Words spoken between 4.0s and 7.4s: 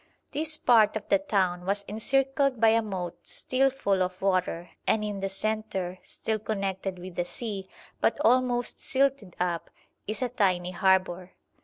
of water, and in the centre, still connected with the